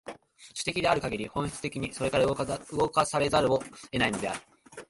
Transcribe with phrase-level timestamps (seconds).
[0.55, 3.59] 種的であるかぎり、本質的にそれから動かされざるを
[3.91, 4.39] 得ないのである。